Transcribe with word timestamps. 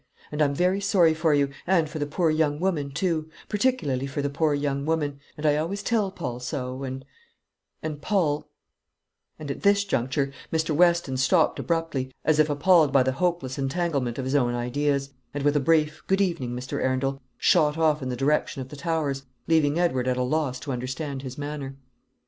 And 0.31 0.41
I'm 0.41 0.55
very 0.55 0.81
sorry 0.81 1.13
for 1.13 1.35
you, 1.35 1.49
and 1.67 1.87
for 1.87 1.99
the 1.99 2.07
poor 2.07 2.31
young 2.31 2.59
woman 2.59 2.89
too 2.89 3.29
particularly 3.47 4.07
for 4.07 4.23
the 4.23 4.31
poor 4.31 4.55
young 4.55 4.83
woman 4.83 5.19
and 5.37 5.45
I 5.45 5.57
always 5.57 5.83
tell 5.83 6.09
Paul 6.09 6.39
so 6.39 6.81
and 6.81 7.05
and 7.83 8.01
Paul" 8.01 8.49
And 9.39 9.51
at 9.51 9.61
this 9.61 9.83
juncture 9.85 10.31
Mr. 10.51 10.75
Weston 10.75 11.17
stopped 11.17 11.59
abruptly, 11.59 12.11
as 12.25 12.39
if 12.39 12.49
appalled 12.49 12.91
by 12.91 13.03
the 13.03 13.11
hopeless 13.11 13.59
entanglement 13.59 14.17
of 14.17 14.25
his 14.25 14.33
own 14.33 14.55
ideas, 14.55 15.11
and 15.35 15.43
with 15.43 15.55
a 15.55 15.59
brief 15.59 16.01
"Good 16.07 16.19
evening, 16.19 16.53
Mr. 16.55 16.81
Arundel," 16.83 17.21
shot 17.37 17.77
off 17.77 18.01
in 18.01 18.09
the 18.09 18.15
direction 18.15 18.59
of 18.63 18.69
the 18.69 18.75
Towers, 18.75 19.25
leaving 19.45 19.77
Edward 19.77 20.07
at 20.07 20.17
a 20.17 20.23
loss 20.23 20.59
to 20.61 20.71
understand 20.71 21.21
his 21.21 21.37
manner. 21.37 21.75